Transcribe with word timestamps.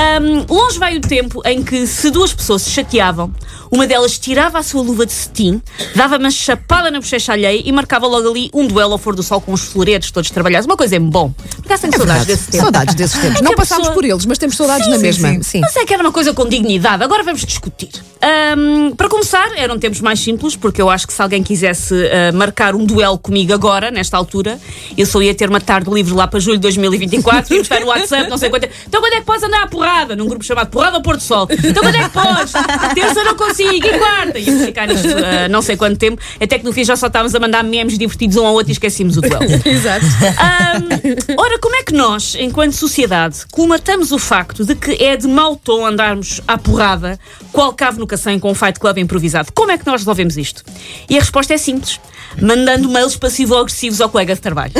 Ahm, 0.00 0.46
longe 0.48 0.78
vai 0.78 0.96
o 0.96 1.00
tempo 1.00 1.42
em 1.44 1.62
que, 1.62 1.86
se 1.86 2.10
duas 2.10 2.32
pessoas 2.32 2.62
se 2.62 2.70
chateavam, 2.70 3.30
uma 3.70 3.86
delas 3.86 4.18
tirava 4.18 4.58
a 4.58 4.62
sua 4.62 4.80
luva 4.82 5.04
de 5.04 5.12
cetim, 5.12 5.60
dava 5.94 6.16
uma 6.16 6.30
chapada 6.30 6.90
na 6.90 6.98
bochecha 7.00 7.32
alheia 7.34 7.60
e 7.62 7.70
marcava 7.70 8.06
logo 8.06 8.28
ali 8.30 8.50
um 8.54 8.66
duelo 8.66 8.92
ao 8.92 8.98
for 8.98 9.14
do 9.14 9.22
sol 9.22 9.42
com 9.42 9.52
os 9.52 9.60
floretes 9.60 10.10
todos 10.10 10.30
trabalhados. 10.30 10.64
Uma 10.66 10.76
coisa 10.76 10.96
é 10.96 10.98
bom. 10.98 11.30
Por 11.56 11.66
acaso 11.66 11.82
tenho 11.82 11.92
saudades 11.98 12.24
Verdade. 12.24 12.26
desse 12.26 12.50
tempo. 12.50 12.62
Saudades 12.64 12.94
desses 12.94 13.18
tempos. 13.20 13.40
Em 13.40 13.44
Não 13.44 13.52
a 13.52 13.56
passámos 13.56 13.82
pessoa- 13.88 13.94
por 13.94 14.04
eles, 14.06 14.24
mas 14.26 14.38
temos 14.38 14.56
saudades 14.56 14.88
na 14.88 14.96
mesma. 14.98 15.42
Sim. 15.42 15.60
Mas 15.60 15.76
é 15.76 15.84
que 15.84 15.92
era 15.92 16.02
uma 16.02 16.12
coisa 16.12 16.32
com 16.32 16.48
dignidade. 16.48 17.04
Agora 17.04 17.22
vamos 17.22 17.44
discutir. 17.44 17.90
Ahm, 18.22 18.94
para 18.96 19.08
começar, 19.08 19.50
eram 19.56 19.78
tempos 19.78 20.00
mais 20.00 20.18
simples, 20.20 20.56
porque 20.56 20.80
eu 20.80 20.88
acho 20.90 21.06
que 21.06 21.12
se 21.12 21.20
alguém 21.22 21.42
quisesse 21.42 21.94
ah, 22.10 22.32
marcar 22.32 22.74
um 22.74 22.84
duelo 22.86 23.18
comigo 23.18 23.52
agora, 23.52 23.90
nesta 23.90 24.16
altura, 24.16 24.58
eu 24.96 25.04
só 25.06 25.20
ia 25.22 25.34
ter 25.34 25.48
uma 25.48 25.60
tarde 25.60 25.90
livre 25.90 26.12
lá 26.14 26.26
para 26.26 26.40
julho 26.40 26.56
de 26.56 26.62
2024, 26.62 27.52
íamos 27.54 27.66
estar 27.66 27.80
no 27.80 27.86
WhatsApp, 27.86 28.28
não 28.30 28.36
sei 28.38 28.48
quanto. 28.50 28.68
Então 28.86 29.00
quando 29.00 29.12
é 29.14 29.20
que 29.20 29.26
podes 29.26 29.42
andar 29.42 29.62
à 29.62 29.66
porrada? 29.90 30.16
Num 30.16 30.26
grupo 30.26 30.44
chamado 30.44 30.70
Porrada 30.70 30.96
ao 30.96 31.02
Pôr 31.02 31.16
do 31.16 31.22
Sol. 31.22 31.48
Então 31.50 31.82
quando 31.82 31.94
é 31.96 32.04
que 32.04 32.10
podes? 32.10 32.52
Terça 32.94 33.24
não 33.24 33.34
consigo, 33.34 33.86
e 33.86 33.98
quarta? 33.98 34.38
Íamos 34.38 34.64
ficar 34.64 34.86
nisto 34.86 35.08
ah, 35.08 35.48
não 35.48 35.60
sei 35.60 35.76
quanto 35.76 35.98
tempo, 35.98 36.22
até 36.40 36.58
que 36.58 36.64
no 36.64 36.72
fim 36.72 36.84
já 36.84 36.96
só 36.96 37.08
estávamos 37.08 37.34
a 37.34 37.40
mandar 37.40 37.64
memes 37.64 37.98
divertidos 37.98 38.36
um 38.36 38.46
ao 38.46 38.54
outro 38.54 38.70
e 38.70 38.72
esquecíamos 38.72 39.16
o 39.16 39.20
duelo. 39.20 39.44
Exato. 39.64 40.06
Ahm, 40.38 41.36
ora, 41.36 41.58
como 41.58 41.76
é 41.76 41.82
que 41.82 41.92
nós, 41.92 42.36
enquanto 42.38 42.72
sociedade, 42.72 43.40
colmatamos 43.50 44.12
o 44.12 44.18
facto 44.18 44.64
de 44.64 44.74
que 44.74 44.92
é 45.02 45.16
de 45.16 45.26
mau 45.26 45.56
tom 45.56 45.84
andarmos 45.84 46.40
à 46.46 46.56
porrada, 46.56 47.18
qual 47.52 47.72
cave 47.72 47.98
no 47.98 48.06
cacém 48.06 48.38
com 48.38 48.50
um 48.50 48.54
fight 48.54 48.78
club 48.78 48.98
improvisado? 48.98 49.50
Como 49.52 49.72
é 49.72 49.78
que 49.78 49.86
nós 49.86 50.02
resolvemos 50.02 50.36
isto? 50.36 50.64
E 51.08 51.16
a 51.16 51.20
resposta 51.20 51.54
é 51.54 51.58
simples. 51.58 51.98
Mandando 52.40 52.88
mails 52.88 53.16
passivo-agressivos 53.16 54.00
ao 54.00 54.08
colega 54.08 54.34
de 54.34 54.40
trabalho. 54.40 54.72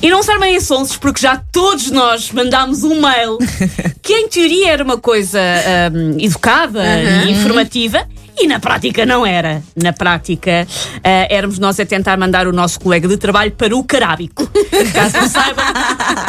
E 0.00 0.08
não 0.08 0.22
se 0.22 0.30
armem 0.30 0.58
sonsos, 0.60 0.96
porque 0.96 1.20
já 1.20 1.42
todos 1.52 1.90
nós 1.90 2.30
mandámos 2.32 2.84
um 2.84 3.00
mail 3.00 3.36
que, 4.02 4.14
em 4.14 4.28
teoria, 4.28 4.45
era 4.64 4.82
uma 4.82 4.98
coisa 4.98 5.38
ahm, 5.40 6.18
educada 6.18 6.82
e 7.26 7.32
informativa. 7.32 8.06
E 8.38 8.46
na 8.46 8.60
prática 8.60 9.06
não 9.06 9.24
era. 9.24 9.62
Na 9.74 9.94
prática, 9.94 10.66
ah, 11.02 11.26
éramos 11.30 11.58
nós 11.58 11.80
a 11.80 11.86
tentar 11.86 12.18
mandar 12.18 12.46
o 12.46 12.52
nosso 12.52 12.78
colega 12.78 13.08
de 13.08 13.16
trabalho 13.16 13.50
para 13.52 13.74
o 13.74 13.82
carábico. 13.82 14.46
Caso 14.92 15.16
não 15.16 15.28
saibam, 15.28 15.64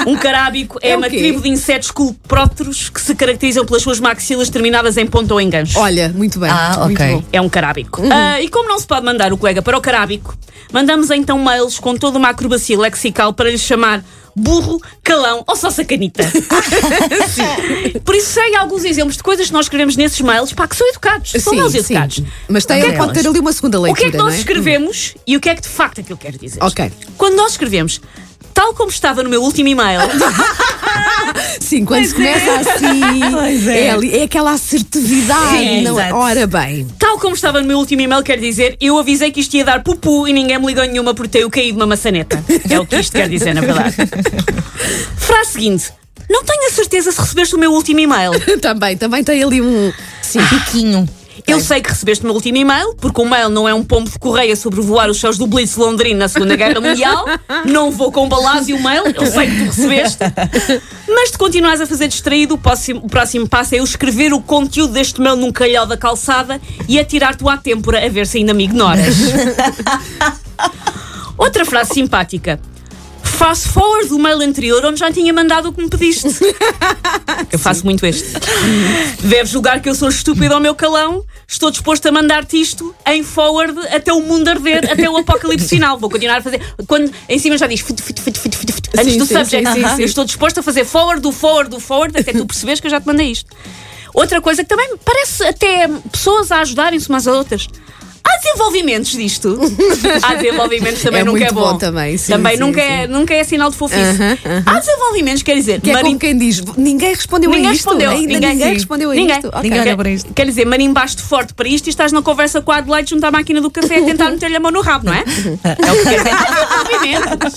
um 0.07 0.15
carábico 0.15 0.79
é, 0.81 0.91
É 0.91 0.97
uma 0.97 1.09
tribo 1.09 1.41
de 1.41 1.49
insetos 1.49 1.91
culpróteros 1.91 2.89
que 2.89 3.01
se 3.01 3.13
caracterizam 3.13 3.65
pelas 3.65 3.83
suas 3.83 3.99
maxilas 3.99 4.49
terminadas 4.49 4.95
em 4.95 5.05
ponta 5.05 5.33
ou 5.33 5.41
em 5.41 5.49
gancho. 5.49 5.77
Olha, 5.77 6.07
muito 6.15 6.39
bem. 6.39 6.49
Ah, 6.49 6.85
muito 6.85 7.01
ok. 7.01 7.15
bom. 7.15 7.23
É 7.33 7.41
um 7.41 7.49
carábico. 7.49 8.01
Ah, 8.09 8.41
e 8.41 8.47
como 8.47 8.69
não 8.69 8.79
se 8.79 8.87
pode 8.87 9.05
mandar 9.05 9.33
o 9.33 9.37
colega 9.37 9.61
para 9.61 9.77
o 9.77 9.81
carábico, 9.81 10.33
mandamos 10.71 11.11
então 11.11 11.37
mails 11.37 11.77
com 11.77 11.93
toda 11.95 12.17
uma 12.17 12.29
acrobacia 12.29 12.79
lexical 12.79 13.33
para 13.33 13.49
lhe 13.51 13.57
chamar 13.57 14.01
burro, 14.37 14.79
calão 15.03 15.43
ou 15.47 15.55
só 15.55 15.69
sacanita. 15.71 16.23
Por 18.05 18.15
isso 18.15 18.33
sei 18.33 18.55
alguns 18.55 18.85
exemplos 18.85 19.17
de 19.17 19.23
coisas 19.23 19.47
que 19.47 19.53
nós 19.53 19.65
escrevemos 19.65 19.95
nesses 19.95 20.21
mails, 20.21 20.53
pá, 20.53 20.67
que 20.67 20.75
são 20.75 20.87
educados. 20.89 21.31
São 21.31 21.53
Sim, 21.53 21.59
mails 21.59 21.71
sim. 21.71 21.79
educados. 21.79 22.21
Mas 22.47 22.65
tem, 22.65 22.77
O 22.79 22.81
que 22.83 22.87
é 22.87 22.91
que- 22.91 22.97
pode 22.97 23.13
ter 23.13 23.27
ali 23.27 23.39
uma 23.39 23.51
segunda 23.53 23.79
O 23.79 23.83
leitura, 23.83 24.01
que 24.01 24.07
é 24.07 24.11
que 24.11 24.17
nós 24.17 24.27
não 24.27 24.33
é? 24.35 24.37
escrevemos 24.39 25.15
e 25.25 25.35
o 25.35 25.39
que 25.41 25.49
é 25.49 25.55
que 25.55 25.61
de 25.61 25.67
facto 25.69 26.01
aquilo 26.01 26.17
quer 26.17 26.37
dizer? 26.37 26.61
Ok. 26.63 26.91
Quando 27.17 27.35
nós 27.35 27.53
escrevemos, 27.53 27.99
tal 28.57 28.73
como 28.73 28.89
estava 28.89 29.21
no 29.21 29.29
meu 29.29 29.43
último 29.43 29.69
e-mail, 29.69 29.99
Sim, 31.61 31.85
quando 31.85 32.05
se 32.05 32.15
começa 32.15 32.59
assim, 32.59 33.01
é. 33.69 33.91
ali- 33.91 34.17
é 34.17 34.23
aquela 34.23 34.51
assertividade. 34.53 35.81
Não 35.83 35.99
é? 35.99 36.05
exato. 36.05 36.15
Ora 36.15 36.47
bem. 36.47 36.87
tal 36.97 37.19
como 37.19 37.35
estava 37.35 37.61
no 37.61 37.67
meu 37.67 37.77
último 37.77 38.01
e-mail, 38.01 38.23
quer 38.23 38.39
dizer, 38.39 38.75
eu 38.81 38.97
avisei 38.97 39.29
que 39.31 39.41
isto 39.41 39.53
ia 39.55 39.63
dar 39.63 39.83
pupu 39.83 40.27
e 40.27 40.33
ninguém 40.33 40.57
me 40.59 40.65
ligou 40.65 40.83
nenhuma 40.85 41.13
por 41.13 41.27
ter 41.27 41.43
eu 41.43 41.51
caído 41.51 41.77
numa 41.77 41.85
maçaneta. 41.87 42.43
É 42.67 42.79
o 42.79 42.85
que 42.85 42.95
isto 42.95 43.11
quer 43.15 43.29
dizer, 43.29 43.53
na 43.53 43.61
verdade. 43.61 43.95
Frase 45.17 45.51
seguinte. 45.51 45.91
Não 46.27 46.43
tenho 46.43 46.67
a 46.67 46.71
certeza 46.71 47.11
se 47.11 47.21
recebeste 47.21 47.55
o 47.55 47.59
meu 47.59 47.71
último 47.71 47.99
e-mail. 47.99 48.31
também, 48.59 48.97
também 48.97 49.23
tem 49.23 49.43
ali 49.43 49.61
um. 49.61 49.93
Sim. 50.21 50.39
Piquinho. 50.47 51.07
Eu 51.45 51.59
sei 51.59 51.81
que 51.81 51.89
recebeste 51.89 52.23
o 52.23 52.27
meu 52.27 52.35
último 52.35 52.57
e-mail, 52.57 52.95
porque 52.95 53.21
o 53.21 53.25
mail 53.25 53.49
não 53.49 53.67
é 53.67 53.73
um 53.73 53.83
pombo 53.83 54.09
de 54.09 54.17
correia 54.17 54.55
sobrevoar 54.55 55.09
os 55.09 55.19
céus 55.19 55.37
do 55.37 55.45
Blitz 55.45 55.75
Londrino 55.75 56.19
na 56.19 56.27
Segunda 56.27 56.55
Guerra 56.55 56.79
Mundial. 56.81 57.25
Não 57.65 57.91
vou 57.91 58.11
com 58.11 58.27
balas 58.27 58.67
e 58.67 58.73
o 58.73 58.81
mail, 58.81 59.03
eu 59.07 59.25
sei 59.25 59.47
que 59.47 59.57
tu 59.57 59.65
recebeste. 59.65 60.19
Mas 61.07 61.29
se 61.29 61.37
continuares 61.37 61.81
a 61.81 61.85
fazer 61.85 62.07
distraído, 62.07 62.55
o 62.55 62.57
próximo, 62.57 63.01
o 63.03 63.09
próximo 63.09 63.47
passo 63.47 63.75
é 63.75 63.79
eu 63.79 63.83
escrever 63.83 64.33
o 64.33 64.41
conteúdo 64.41 64.93
deste 64.93 65.21
mail 65.21 65.35
num 65.35 65.51
calhau 65.51 65.85
da 65.85 65.97
calçada 65.97 66.59
e 66.87 66.99
atirar-te 66.99 67.47
à 67.47 67.57
têmpora 67.57 68.05
a 68.05 68.09
ver 68.09 68.25
se 68.27 68.37
ainda 68.37 68.53
me 68.53 68.63
ignoras. 68.63 69.15
Outra 71.37 71.65
frase 71.65 71.93
simpática. 71.93 72.59
Faço 73.37 73.69
forward 73.69 74.09
do 74.09 74.17
mail 74.17 74.41
anterior 74.41 74.83
onde 74.83 74.99
já 74.99 75.11
tinha 75.11 75.31
mandado 75.31 75.69
o 75.69 75.71
que 75.71 75.79
me 75.79 75.87
pediste. 75.87 76.27
Eu 77.53 77.59
faço 77.59 77.85
muito 77.85 78.03
este. 78.03 78.25
Deves 79.21 79.51
julgar 79.51 79.79
que 79.79 79.87
eu 79.87 79.93
sou 79.93 80.09
estúpido 80.09 80.55
ao 80.55 80.59
meu 80.59 80.73
calão. 80.73 81.23
Estou 81.47 81.69
disposto 81.69 82.07
a 82.07 82.11
mandar-te 82.11 82.59
isto 82.59 82.95
em 83.05 83.23
forward 83.23 83.79
até 83.89 84.11
o 84.11 84.21
mundo 84.21 84.47
arder, 84.47 84.91
até 84.91 85.07
o 85.07 85.15
apocalipse 85.17 85.67
final. 85.67 85.99
Vou 85.99 86.09
continuar 86.09 86.37
a 86.37 86.41
fazer. 86.41 86.59
Quando 86.87 87.11
em 87.29 87.37
cima 87.37 87.59
já 87.59 87.67
diz 87.67 87.81
fit, 87.81 88.01
fit, 88.01 88.19
fit, 88.19 88.39
fit, 88.39 88.57
fit, 88.57 88.73
fit, 88.73 88.89
antes 88.97 89.13
Sim, 89.13 89.19
do 89.19 89.25
sim, 89.27 89.35
subject. 89.35 89.71
sim. 89.71 90.01
Eu 90.01 90.05
estou 90.05 90.25
disposto 90.25 90.59
a 90.59 90.63
fazer 90.63 90.83
forward 90.83 91.21
do 91.21 91.31
forward 91.31 91.69
do 91.69 91.79
forward 91.79 92.17
até 92.19 92.33
tu 92.33 92.43
percebes 92.45 92.79
que 92.79 92.87
eu 92.87 92.91
já 92.91 92.99
te 92.99 93.05
mandei 93.05 93.27
isto. 93.31 93.55
Outra 94.15 94.41
coisa 94.41 94.63
que 94.63 94.69
também 94.69 94.97
parece 95.05 95.43
até 95.43 95.87
pessoas 96.11 96.51
a 96.51 96.61
ajudarem-se 96.61 97.07
umas 97.07 97.27
às 97.27 97.35
outras. 97.35 97.67
Há 98.37 98.39
desenvolvimentos 98.39 99.11
disto. 99.11 99.59
Há 100.21 100.35
desenvolvimentos 100.35 101.01
também 101.01 101.21
É 101.21 101.23
nunca 101.23 101.37
é 101.39 101.41
muito 101.51 101.53
bom. 101.55 101.71
bom 101.73 101.77
também, 101.77 102.17
sim, 102.17 102.31
também 102.31 102.53
sim, 102.55 102.59
nunca, 102.59 102.81
sim. 102.81 102.87
É, 102.87 103.07
nunca 103.07 103.33
é 103.33 103.43
sinal 103.43 103.69
de 103.71 103.75
fofice. 103.75 103.99
Aham, 104.01 104.37
aham. 104.45 104.63
Há 104.65 104.79
desenvolvimentos, 104.79 105.43
quer 105.43 105.55
dizer, 105.55 105.81
Que 105.81 105.89
é 105.89 105.93
marim- 105.93 106.17
quem 106.17 106.37
diz: 106.37 106.61
ninguém 106.77 107.13
respondeu 107.13 107.49
Ninguém 107.49 107.67
a 107.69 107.73
isto. 107.73 107.85
respondeu. 107.85 108.11
Ainda 108.11 108.33
ninguém, 108.49 108.73
respondeu 108.73 109.11
a 109.11 109.15
Ninguém. 109.15 109.35
isto. 109.37 109.51
Ninguém 109.55 109.71
Quer- 109.71 109.87
olha 109.87 109.97
para 109.97 110.09
isto. 110.09 110.33
Quer 110.33 110.45
dizer, 110.45 110.65
marimbaste 110.65 111.21
forte 111.21 111.53
para 111.53 111.67
isto 111.67 111.87
e 111.87 111.89
estás 111.89 112.11
na 112.11 112.21
conversa 112.21 112.61
com 112.61 112.71
a 112.71 112.77
Adelaide 112.77 113.09
junto 113.09 113.23
à 113.25 113.31
máquina 113.31 113.59
do 113.61 113.71
café 113.71 113.97
a 113.97 114.01
tentar 114.05 114.29
meter-lhe 114.29 114.55
a 114.55 114.59
mão 114.59 114.71
no 114.71 114.81
rabo, 114.81 115.05
não 115.05 115.13
é? 115.13 115.23
É 115.87 115.91
o 115.91 115.95
que 115.97 116.03
quer 116.03 116.17
dizer. 116.17 116.31
Há 116.31 116.83
desenvolvimentos. 116.83 117.53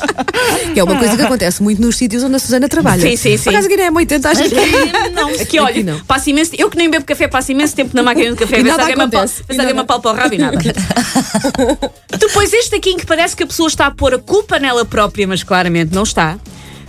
Que 0.75 0.81
é 0.81 0.85
uma 0.85 0.97
coisa 0.97 1.17
que 1.17 1.23
acontece 1.23 1.63
muito 1.63 1.81
nos 1.83 1.97
sítios 1.97 2.23
onde 2.25 2.37
a 2.37 2.39
Susana 2.39 2.69
trabalha. 2.69 3.03
Sim, 3.03 3.17
sim, 3.17 3.37
sim. 3.37 3.45
Por 3.45 3.55
acaso 3.57 3.69
é 3.71 3.91
muito 3.91 4.15
acho 4.15 4.43
que 4.45 5.11
Não. 5.15 5.29
Aqui, 5.31 5.59
olha, 5.59 5.71
Aqui 5.71 5.83
não. 5.83 5.99
passo 6.01 6.31
imenso, 6.31 6.53
eu 6.57 6.69
que 6.71 6.77
nem 6.77 6.91
bebo 6.91 7.05
café, 7.05 7.27
passo 7.29 7.53
imenso 7.53 7.75
tempo 7.75 7.91
na 7.95 8.03
máquina 8.03 8.31
do 8.31 8.37
café, 8.37 8.61
E 8.61 8.63
nada 8.63 8.87
acontece. 8.87 9.43
ver 9.47 9.55
se 9.55 9.61
alguém 9.61 9.67
me 9.67 9.73
nada- 9.75 9.81
apalpa 9.83 10.11
o 10.11 10.13
rabo 10.15 10.35
e 10.35 10.39
nada. 10.39 10.70
Depois 12.19 12.53
este 12.53 12.75
aqui 12.77 12.91
em 12.91 12.97
que 12.97 13.07
parece 13.07 13.35
que 13.37 13.43
a 13.43 13.47
pessoa 13.47 13.69
está 13.69 13.87
a 13.87 13.91
pôr 13.91 14.15
a 14.15 14.19
culpa 14.19 14.59
nela 14.59 14.85
própria, 14.85 15.27
mas 15.27 15.43
claramente 15.43 15.95
não 15.95 16.03
está. 16.03 16.39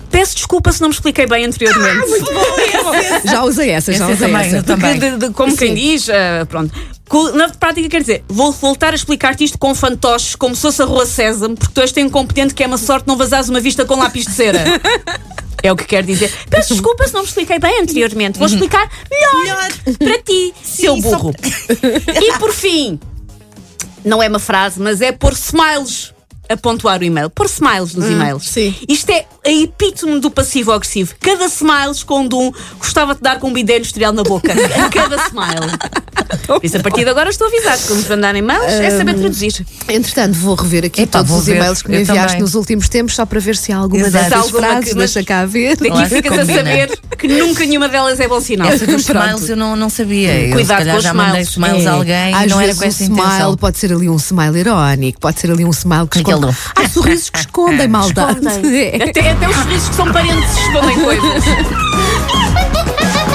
Peço 0.10 0.36
desculpa 0.36 0.72
se 0.74 0.82
não 0.82 0.90
me 0.90 0.94
expliquei 0.94 1.26
bem 1.26 1.46
anteriormente. 1.46 2.06
já 3.24 3.44
usei 3.44 3.70
essa, 3.70 3.94
já 3.94 4.04
Essa 4.04 4.14
usei 4.14 4.28
também, 4.28 4.48
essa. 4.48 4.64
também. 4.64 5.00
De- 5.00 5.18
de- 5.18 5.30
como 5.34 5.56
quem 5.56 5.74
diz, 5.74 6.10
ah, 6.10 6.46
pronto. 6.48 6.74
Na 7.34 7.50
prática, 7.50 7.88
quer 7.90 8.02
dizer, 8.02 8.24
vou 8.28 8.52
voltar 8.52 8.92
a 8.94 8.96
explicar-te 8.96 9.44
isto 9.46 9.58
com 9.58 9.74
fantoches, 9.74 10.36
como 10.36 10.54
se 10.56 10.62
fosse 10.62 10.82
a 10.82 10.86
rua 10.86 11.06
Sésamo, 11.06 11.56
porque 11.56 11.74
tu 11.74 11.82
és 11.82 11.92
tão 11.94 12.04
incompetente 12.04 12.54
que 12.54 12.62
é 12.64 12.68
uma 12.68 12.78
sorte 12.78 13.08
não 13.08 13.16
vazares 13.18 13.48
uma 13.50 13.60
vista 13.62 13.86
com 13.86 13.96
lápis 13.96 14.26
de 14.26 14.32
cera. 14.34 14.60
É 15.64 15.72
o 15.72 15.76
que 15.76 15.84
quer 15.86 16.04
dizer. 16.04 16.34
Peço 16.50 16.70
desculpa 16.74 17.08
se 17.08 17.14
não 17.14 17.22
me 17.22 17.28
expliquei 17.28 17.60
bem 17.60 17.82
anteriormente. 17.84 18.40
Vou 18.40 18.48
explicar 18.48 18.90
melhor, 19.12 19.70
para 20.00 20.18
ti, 20.24 20.52
seu 20.64 20.96
Sim, 20.96 21.02
burro. 21.04 21.36
E 22.20 22.40
por 22.40 22.52
fim, 22.52 23.00
não 24.04 24.22
é 24.22 24.28
uma 24.28 24.40
frase, 24.40 24.80
mas 24.80 25.02
é 25.02 25.12
pôr 25.12 25.34
smiles 25.34 26.14
a 26.50 26.58
pontuar 26.58 27.00
o 27.00 27.04
e-mail. 27.04 27.30
Pôr 27.30 27.46
smiles 27.46 27.96
nos 27.96 28.10
e-mails. 28.10 28.48
sim. 28.48 28.76
Isto 28.88 29.12
é 29.12 29.26
a 29.46 29.52
epítome 29.52 30.20
do 30.20 30.30
passivo-agressivo. 30.30 31.16
Cada 31.20 31.46
smile 31.46 31.92
esconde 31.92 32.36
um 32.36 32.52
gostava 32.78 33.16
de 33.16 33.22
dar 33.22 33.40
com 33.40 33.48
um 33.48 33.54
bidé 33.54 33.78
industrial 33.78 34.12
na 34.12 34.24
boca. 34.24 34.54
Cada 34.92 35.16
smile. 35.28 35.72
Por 36.48 36.60
isso, 36.64 36.78
a 36.78 36.80
partir 36.82 37.04
de 37.04 37.10
agora 37.10 37.30
estou 37.30 37.48
avisado. 37.48 37.82
Quando 37.88 38.08
mandarem 38.10 38.40
e-mails, 38.40 38.64
é 38.74 38.90
saber 38.92 39.14
traduzir. 39.16 39.66
Entretanto, 39.88 40.34
vou 40.38 40.56
rever 40.56 40.86
aqui 40.86 41.02
Epá, 41.02 41.20
todos 41.20 41.30
vou 41.32 41.40
os 41.40 41.46
ver. 41.46 41.56
e-mails 41.58 41.82
que 41.82 41.90
me 41.90 41.96
Eu 41.98 42.02
enviaste 42.02 42.28
também. 42.28 42.42
nos 42.42 42.56
últimos 42.56 42.90
tempos, 42.90 43.16
só 43.16 43.26
para 43.26 43.40
ver 43.40 43.56
se 43.56 43.72
há 43.72 43.78
alguma 43.78 44.06
Exato. 44.08 44.26
dessas 44.30 44.44
Alguma 44.46 44.60
frases. 44.68 44.86
que- 44.90 44.96
mas- 44.96 45.12
Deixa 45.14 45.24
cá 45.28 45.46
ver. 45.46 45.76
Daqui 45.78 45.92
Claro, 45.92 46.10
ficas 46.10 46.32
a 46.32 46.42
combina. 46.42 46.58
saber 46.60 47.00
que 47.18 47.28
nunca 47.28 47.66
nenhuma 47.66 47.90
delas 47.90 48.20
é 48.20 48.28
bom 48.28 48.40
sinal. 48.40 48.68
Essa 48.70 48.86
dos 48.86 49.02
smiles 49.02 49.50
eu 49.50 49.56
não, 49.58 49.76
não 49.76 49.90
sabia. 49.90 50.34
Eu, 50.48 50.54
Cuidado 50.54 50.80
se 50.80 50.84
calhar 50.86 50.94
com 50.94 50.98
os 51.00 51.04
já 51.04 51.14
mandei 51.14 51.42
smiles. 51.42 51.50
smiles 51.78 51.88
a 51.88 51.92
alguém 51.94 52.34
Às 52.34 52.48
não 52.52 52.58
era 52.62 52.68
vezes 52.68 52.80
com 52.80 52.86
essa 52.88 53.04
um 53.04 53.06
smile 53.08 53.22
intenção. 53.28 53.58
pode 53.58 53.78
ser 53.78 53.94
ali 53.94 54.10
um 54.10 54.16
smile 54.18 54.60
irónico, 54.60 55.20
pode 55.20 55.40
ser 55.40 55.52
ali 55.52 55.66
um 55.66 55.70
smile 55.72 56.08
que 56.08 56.20
Aquele 56.20 56.36
esconde. 56.38 56.54
do- 56.54 56.82
Há 56.82 56.90
sorrisos 56.90 57.30
que 57.30 57.40
escondem 57.40 57.88
maldade. 57.90 58.40
É. 58.72 59.10
Até, 59.10 59.30
até 59.32 59.50
os 59.50 59.56
sorrisos 59.56 59.90
que 59.90 59.96
são 59.96 60.12
parentes 60.12 60.58
escondem 60.58 61.00
coisas. 61.00 61.44